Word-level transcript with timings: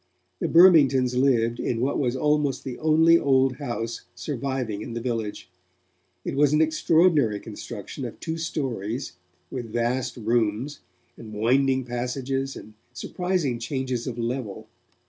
The 0.39 0.47
Burmingtons 0.47 1.15
lived 1.15 1.59
in 1.59 1.79
what 1.79 1.99
was 1.99 2.15
almost 2.15 2.63
the 2.63 2.79
only 2.79 3.19
old 3.19 3.57
house 3.57 4.01
surviving 4.15 4.81
in 4.81 4.93
the 4.93 4.99
village. 4.99 5.47
It 6.25 6.35
was 6.35 6.53
an 6.53 6.59
extraordinary 6.59 7.39
construction 7.39 8.03
of 8.05 8.19
two 8.19 8.39
storeys, 8.39 9.11
with 9.51 9.71
vast 9.71 10.17
rooms, 10.17 10.79
and 11.17 11.33
winding 11.33 11.83
passages, 11.85 12.55
and 12.55 12.73
surprising 12.93 13.59
changes 13.59 14.07
of 14.07 14.17
level. 14.17 14.67